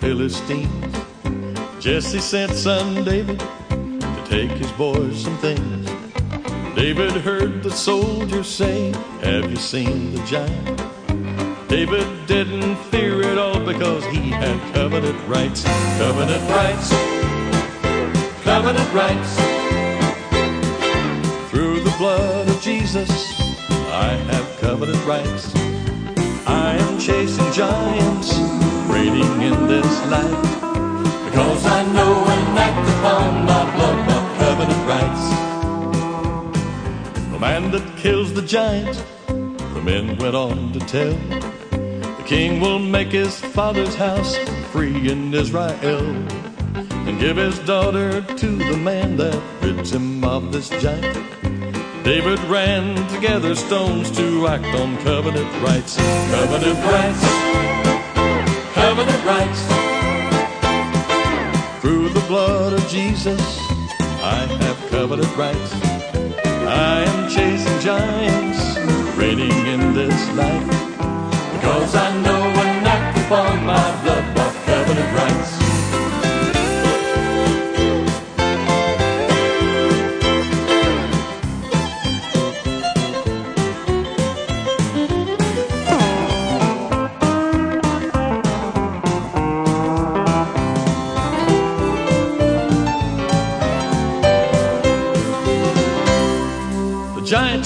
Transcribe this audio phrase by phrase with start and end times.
[0.00, 0.94] Philistines.
[1.80, 5.86] Jesse sent son David to take his boys some things.
[6.74, 11.68] David heard the soldiers say, Have you seen the giant?
[11.68, 15.62] David didn't fear it all because he had covenant rights.
[15.98, 16.90] Covenant rights.
[18.44, 19.34] Covenant rights.
[21.50, 23.10] Through the blood of Jesus,
[23.70, 25.52] I have covenant rights.
[26.48, 28.38] I am chasing giants
[28.88, 30.42] reigning in this life.
[31.26, 35.24] Because I know and act upon my blood my covenant rights.
[37.32, 41.12] The man that kills the giant, the men went on to tell.
[42.16, 44.38] The king will make his father's house
[44.72, 46.06] free in Israel.
[47.06, 51.37] And give his daughter to the man that rids him of this giant.
[52.04, 55.96] David ran together stones to act on covenant rights.
[55.96, 57.58] Covenant rights
[58.78, 59.62] covenant rights.
[61.80, 63.40] Through the blood of Jesus,
[64.22, 65.70] I have covenant rights.
[66.88, 68.60] I am chasing giants,
[69.16, 70.68] reigning in this life.
[71.54, 75.37] Because I know and act upon my blood bought covenant rights.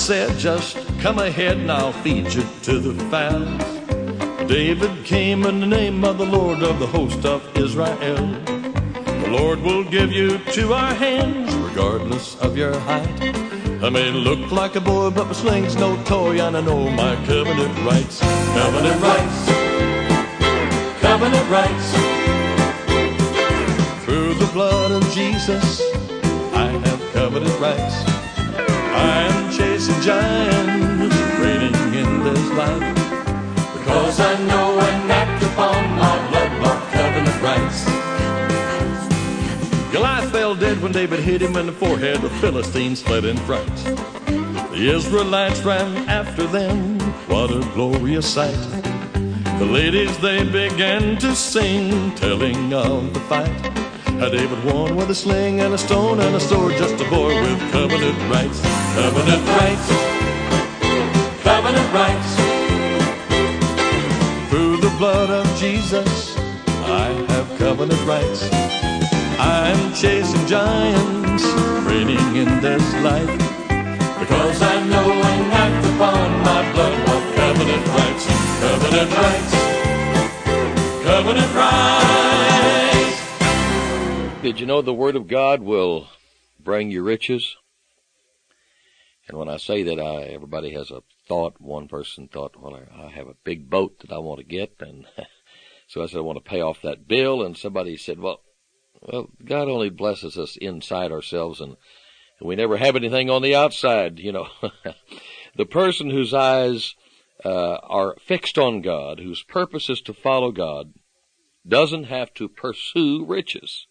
[0.00, 4.48] Said, Just come ahead and I'll feed you to the fowls.
[4.48, 8.16] David came in the name of the Lord of the host of Israel.
[8.46, 13.20] The Lord will give you to our hands, regardless of your height.
[13.84, 17.14] I may look like a boy, but my sling's no toy, and I know my
[17.26, 18.20] covenant rights.
[18.20, 19.38] Covenant rights.
[21.02, 21.88] Covenant rights.
[24.06, 25.82] Through the blood of Jesus,
[26.54, 28.09] I have covenant rights.
[28.92, 32.94] I am chasing giants, reigning in this life.
[33.78, 37.84] Because I know and act upon my blood-bought covenant rights.
[39.92, 42.20] Goliath fell dead when David hit him in the forehead.
[42.20, 43.74] The Philistines fled in fright.
[44.70, 46.98] The Israelites ran after them.
[47.28, 48.56] What a glorious sight.
[49.58, 53.89] The ladies, they began to sing, telling of the fight.
[54.20, 57.40] How David won with a sling and a stone and a sword, just a boy
[57.40, 58.60] with covenant rights.
[58.94, 59.88] Covenant rights.
[61.42, 62.30] Covenant rights.
[64.50, 66.36] Through the blood of Jesus,
[66.84, 68.46] I have covenant rights.
[69.40, 71.44] I'm chasing giants,
[71.88, 73.38] reigning in this life.
[74.20, 78.26] Because I know and act upon my blood of covenant rights.
[78.60, 79.52] Covenant rights.
[81.04, 82.09] Covenant rights.
[84.42, 86.08] Did you know the Word of God will
[86.58, 87.58] bring you riches?
[89.28, 91.60] And when I say that, I, everybody has a thought.
[91.60, 94.76] One person thought, well, I have a big boat that I want to get.
[94.80, 95.04] And
[95.88, 97.42] so I said, I want to pay off that bill.
[97.42, 98.40] And somebody said, well,
[99.02, 101.76] well, God only blesses us inside ourselves and,
[102.42, 104.48] we never have anything on the outside, you know.
[105.56, 106.94] the person whose eyes
[107.44, 110.94] uh, are fixed on God, whose purpose is to follow God,
[111.68, 113.86] doesn't have to pursue riches.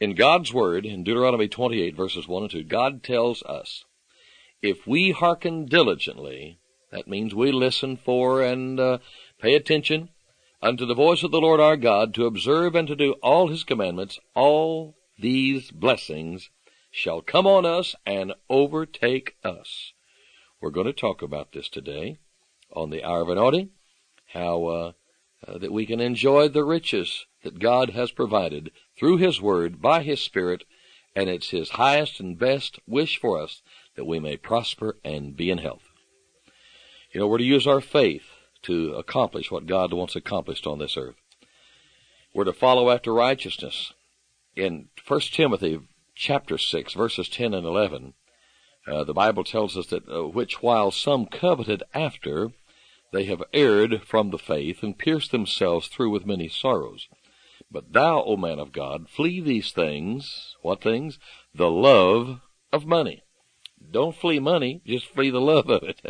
[0.00, 3.84] In God's Word, in Deuteronomy 28 verses 1 and 2, God tells us,
[4.62, 6.60] if we hearken diligently,
[6.92, 8.98] that means we listen for and uh,
[9.40, 10.10] pay attention
[10.62, 13.64] unto the voice of the Lord our God to observe and to do all his
[13.64, 16.48] commandments, all these blessings
[16.92, 19.92] shall come on us and overtake us.
[20.60, 22.18] We're going to talk about this today
[22.72, 23.70] on the Hour of Anointing,
[24.32, 24.92] how uh,
[25.46, 30.02] uh, that we can enjoy the riches that God has provided through His Word by
[30.02, 30.64] His Spirit,
[31.14, 33.62] and it's His highest and best wish for us
[33.96, 35.82] that we may prosper and be in health.
[37.12, 38.24] You know, we're to use our faith
[38.62, 41.16] to accomplish what God wants accomplished on this earth.
[42.34, 43.92] We're to follow after righteousness.
[44.54, 45.80] In 1 Timothy
[46.14, 48.14] chapter 6 verses 10 and 11,
[48.86, 52.52] uh, the Bible tells us that uh, which while some coveted after,
[53.12, 57.08] they have erred from the faith and pierced themselves through with many sorrows.
[57.70, 60.56] But thou, O man of God, flee these things.
[60.62, 61.18] What things?
[61.54, 62.40] The love
[62.72, 63.22] of money.
[63.90, 66.00] Don't flee money, just flee the love of it.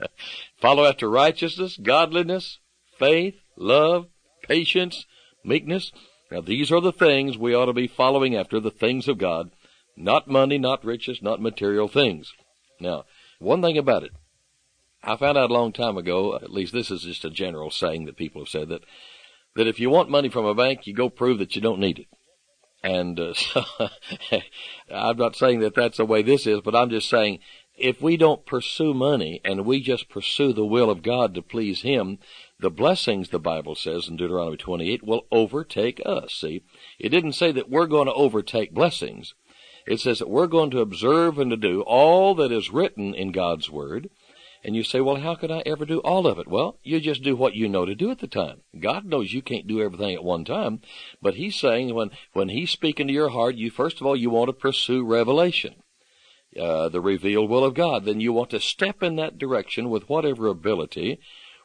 [0.56, 2.58] Follow after righteousness, godliness,
[2.98, 4.08] faith, love,
[4.42, 5.06] patience,
[5.44, 5.92] meekness.
[6.30, 9.50] Now these are the things we ought to be following after, the things of God.
[9.96, 12.32] Not money, not riches, not material things.
[12.80, 13.04] Now,
[13.38, 14.10] one thing about it,
[15.02, 18.06] I found out a long time ago, at least this is just a general saying
[18.06, 18.82] that people have said that,
[19.56, 21.98] that if you want money from a bank, you go prove that you don't need
[22.00, 22.06] it.
[22.82, 23.64] And uh, so
[24.94, 27.40] I'm not saying that that's the way this is, but I'm just saying
[27.76, 31.82] if we don't pursue money and we just pursue the will of God to please
[31.82, 32.18] Him,
[32.60, 36.34] the blessings, the Bible says in Deuteronomy 28, will overtake us.
[36.34, 36.62] See,
[36.98, 39.34] it didn't say that we're going to overtake blessings.
[39.86, 43.32] It says that we're going to observe and to do all that is written in
[43.32, 44.08] God's Word.
[44.64, 46.48] And you say, well, how could I ever do all of it?
[46.48, 48.62] Well, you just do what you know to do at the time.
[48.78, 50.80] God knows you can't do everything at one time,
[51.20, 54.30] but He's saying when, when He's speaking to your heart, you, first of all, you
[54.30, 55.74] want to pursue revelation.
[56.58, 58.04] Uh, the revealed will of God.
[58.04, 61.18] Then you want to step in that direction with whatever ability,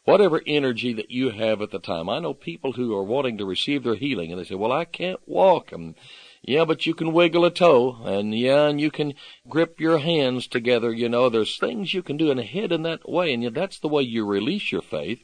[0.04, 2.10] whatever energy that you have at the time.
[2.10, 4.86] I know people who are wanting to receive their healing and they say, well, I
[4.86, 5.72] can't walk.
[5.72, 5.94] And
[6.42, 9.14] yeah, but you can wiggle a toe, and yeah, and you can
[9.48, 10.94] grip your hands together.
[10.94, 13.90] You know, there's things you can do and head in that way, and that's the
[13.90, 15.22] way you release your faith.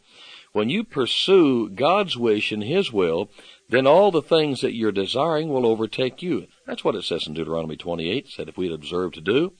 [0.51, 3.29] When you pursue God's wish and His will,
[3.69, 6.47] then all the things that you're desiring will overtake you.
[6.65, 8.25] That's what it says in Deuteronomy 28.
[8.25, 9.53] It said if we'd observe to do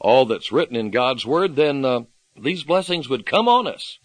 [0.00, 2.00] all that's written in God's Word, then uh,
[2.40, 3.98] these blessings would come on us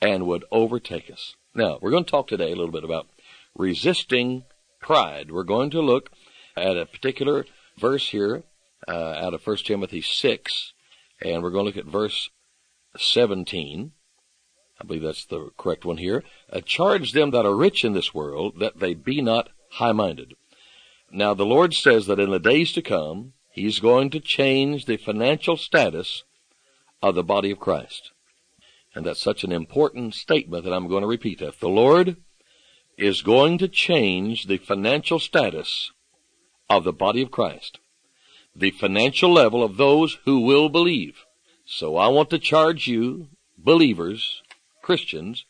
[0.00, 1.34] and would overtake us.
[1.54, 3.08] Now, we're going to talk today a little bit about
[3.54, 4.44] resisting
[4.80, 5.30] pride.
[5.30, 6.10] We're going to look
[6.56, 7.46] at a particular
[7.78, 8.44] verse here
[8.88, 10.72] uh, out of 1 Timothy 6,
[11.20, 12.30] and we're going to look at verse
[12.96, 13.92] 17.
[14.78, 16.22] I believe that's the correct one here.
[16.52, 20.34] Uh, charge them that are rich in this world that they be not high-minded.
[21.10, 24.98] Now the Lord says that in the days to come, He's going to change the
[24.98, 26.24] financial status
[27.00, 28.12] of the body of Christ.
[28.94, 31.60] And that's such an important statement that I'm going to repeat that.
[31.60, 32.18] The Lord
[32.98, 35.90] is going to change the financial status
[36.68, 37.78] of the body of Christ,
[38.54, 41.24] the financial level of those who will believe.
[41.64, 43.28] So I want to charge you,
[43.58, 44.42] believers,
[44.82, 45.44] Christians,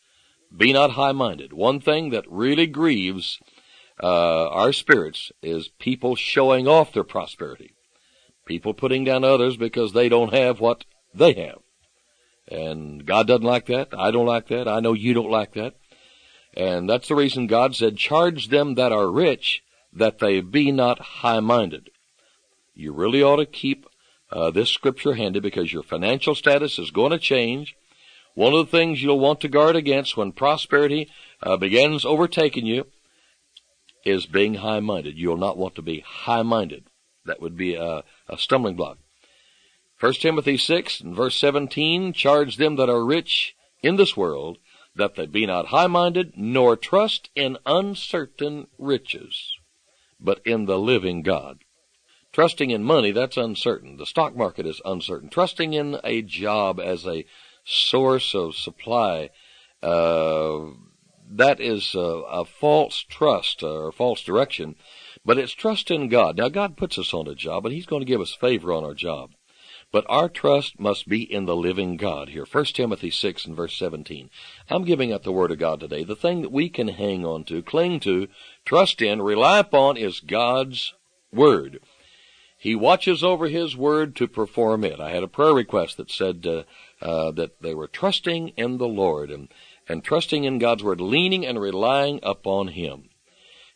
[0.56, 1.52] be not high-minded.
[1.52, 3.38] One thing that really grieves
[4.02, 7.74] uh, our spirits is people showing off their prosperity.
[8.44, 10.84] People putting down others because they don't have what
[11.14, 11.58] they have.
[12.48, 13.88] And God doesn't like that.
[13.92, 14.68] I don't like that.
[14.68, 15.74] I know you don't like that.
[16.54, 19.62] And that's the reason God said, charge them that are rich
[19.96, 21.90] that they be not high-minded.
[22.74, 23.86] You really ought to keep
[24.30, 27.74] uh, this scripture handy because your financial status is going to change.
[28.34, 31.08] One of the things you'll want to guard against when prosperity
[31.42, 32.86] uh, begins overtaking you
[34.04, 35.16] is being high-minded.
[35.16, 36.84] You'll not want to be high-minded.
[37.24, 38.98] That would be a, a stumbling block.
[39.98, 44.58] 1 Timothy 6 and verse 17, charge them that are rich in this world
[44.94, 49.55] that they be not high-minded, nor trust in uncertain riches
[50.20, 51.58] but in the living God.
[52.32, 53.96] Trusting in money, that's uncertain.
[53.96, 55.30] The stock market is uncertain.
[55.30, 57.24] Trusting in a job as a
[57.64, 59.30] source of supply,
[59.82, 60.58] uh,
[61.30, 64.76] that is a, a false trust or false direction,
[65.24, 66.36] but it's trust in God.
[66.36, 68.84] Now God puts us on a job and He's going to give us favor on
[68.84, 69.30] our job.
[69.96, 72.44] But our trust must be in the living God here.
[72.44, 74.28] 1 Timothy 6 and verse 17.
[74.68, 76.04] I'm giving up the Word of God today.
[76.04, 78.28] The thing that we can hang on to, cling to,
[78.66, 80.92] trust in, rely upon is God's
[81.32, 81.80] Word.
[82.58, 85.00] He watches over His Word to perform it.
[85.00, 86.64] I had a prayer request that said uh,
[87.00, 89.48] uh, that they were trusting in the Lord and,
[89.88, 93.08] and trusting in God's Word, leaning and relying upon Him.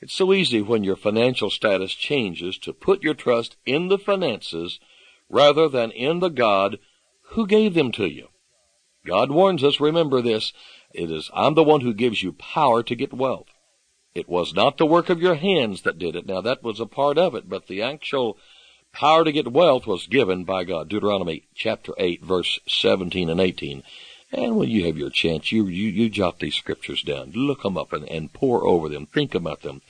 [0.03, 4.81] It's so easy when your financial status changes to put your trust in the finances
[5.31, 6.79] rather than in the God
[7.31, 8.29] who gave them to you.
[9.07, 10.53] God warns us, remember this,
[10.93, 13.47] it is, I'm the one who gives you power to get wealth.
[14.15, 16.27] It was not the work of your hands that did it.
[16.27, 18.37] Now that was a part of it, but the actual
[18.93, 20.89] power to get wealth was given by God.
[20.89, 23.85] Deuteronomy chapter 8 verse 17 and 18.
[24.33, 27.77] And when you have your chance, you, you, you jot these scriptures down, look them
[27.77, 29.83] up and, and pour over them, think about them,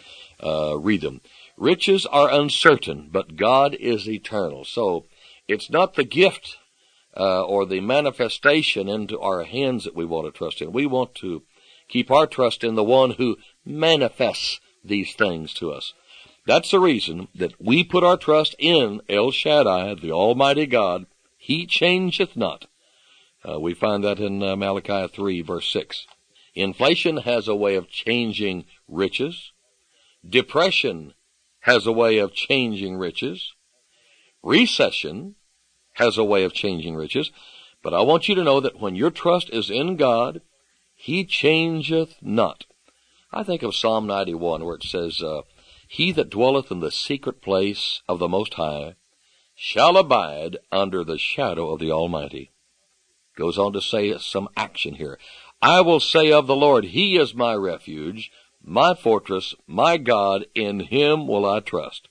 [0.42, 1.20] uh, read them.
[1.58, 4.64] Riches are uncertain, but God is eternal.
[4.64, 5.04] So,
[5.50, 6.56] it's not the gift
[7.16, 10.72] uh, or the manifestation into our hands that we want to trust in.
[10.72, 11.42] We want to
[11.88, 15.92] keep our trust in the one who manifests these things to us.
[16.46, 21.06] That's the reason that we put our trust in El Shaddai, the Almighty God.
[21.36, 22.66] He changeth not.
[23.46, 26.06] Uh, we find that in uh, Malachi 3 verse 6.
[26.54, 29.52] Inflation has a way of changing riches.
[30.28, 31.14] Depression
[31.60, 33.52] has a way of changing riches.
[34.42, 35.36] Recession
[36.00, 37.30] has a way of changing riches.
[37.82, 40.40] But I want you to know that when your trust is in God,
[40.94, 42.64] He changeth not.
[43.32, 45.42] I think of Psalm 91 where it says, uh,
[45.86, 48.96] He that dwelleth in the secret place of the Most High
[49.54, 52.50] shall abide under the shadow of the Almighty.
[53.36, 55.18] Goes on to say some action here.
[55.62, 58.30] I will say of the Lord, He is my refuge,
[58.62, 62.08] my fortress, my God, in Him will I trust.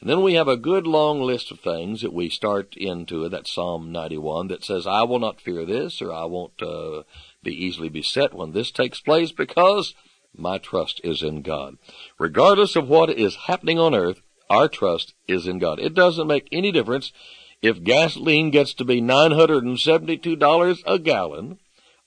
[0.00, 3.46] And then we have a good long list of things that we start into that
[3.46, 7.02] Psalm 91 that says, I will not fear this, or I won't uh,
[7.42, 9.94] be easily beset when this takes place because
[10.34, 11.76] my trust is in God.
[12.18, 15.78] Regardless of what is happening on earth, our trust is in God.
[15.78, 17.12] It doesn't make any difference
[17.60, 21.58] if gasoline gets to be $972 a gallon.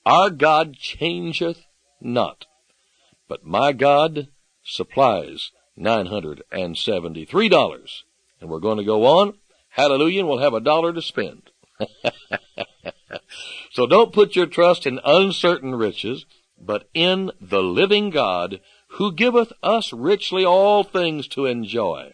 [0.04, 1.62] Our God changeth
[2.02, 2.46] not.
[3.28, 4.30] But my God
[4.64, 8.04] supplies $973.
[8.40, 9.34] And we're going to go on.
[9.70, 10.20] Hallelujah.
[10.20, 11.50] And we'll have a dollar to spend.
[13.72, 16.26] so don't put your trust in uncertain riches,
[16.60, 22.14] but in the living God who giveth us richly all things to enjoy.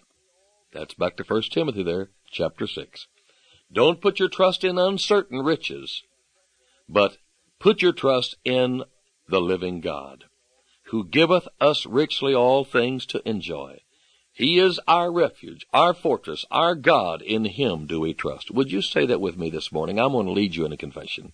[0.74, 3.08] That's back to 1 Timothy there, chapter 6.
[3.72, 6.04] Don't put your trust in uncertain riches,
[6.88, 7.18] but
[7.60, 8.84] put your trust in
[9.28, 10.24] the living God
[10.90, 13.80] who giveth us richly all things to enjoy.
[14.34, 17.22] He is our refuge, our fortress, our God.
[17.22, 18.52] In Him do we trust.
[18.52, 20.00] Would you say that with me this morning?
[20.00, 21.34] I'm going to lead you in a confession.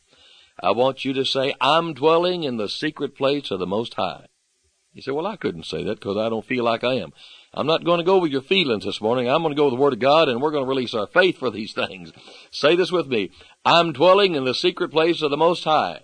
[0.61, 4.25] I want you to say, I'm dwelling in the secret place of the Most High.
[4.93, 7.11] You say, well, I couldn't say that because I don't feel like I am.
[7.53, 9.29] I'm not going to go with your feelings this morning.
[9.29, 11.07] I'm going to go with the Word of God and we're going to release our
[11.07, 12.11] faith for these things.
[12.51, 13.29] Say this with me.
[13.63, 16.01] I'm dwelling in the secret place of the Most High.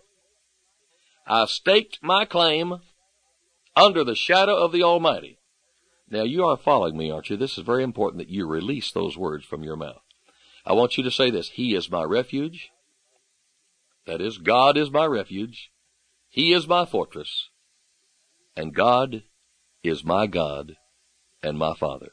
[1.26, 2.82] I staked my claim
[3.76, 5.38] under the shadow of the Almighty.
[6.10, 7.38] Now you are following me, aren't you?
[7.38, 10.02] This is very important that you release those words from your mouth.
[10.66, 11.50] I want you to say this.
[11.50, 12.70] He is my refuge.
[14.06, 15.72] That is, God is my refuge.
[16.30, 17.50] He is my fortress.
[18.56, 19.24] And God
[19.84, 20.76] is my God
[21.42, 22.12] and my Father.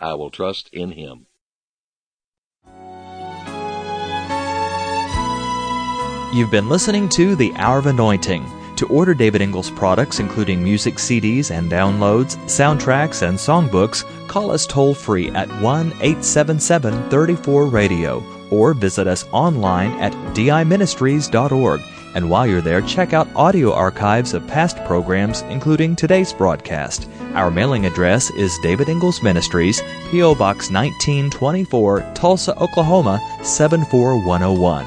[0.00, 1.26] I will trust in Him.
[6.34, 8.57] You've been listening to The Hour of Anointing.
[8.78, 14.68] To order David Ingles products, including music CDs and downloads, soundtracks, and songbooks, call us
[14.68, 21.80] toll free at 1 877 34 Radio or visit us online at diministries.org.
[22.14, 27.08] And while you're there, check out audio archives of past programs, including today's broadcast.
[27.34, 29.82] Our mailing address is David Ingles Ministries,
[30.12, 30.36] P.O.
[30.36, 34.86] Box 1924, Tulsa, Oklahoma 74101.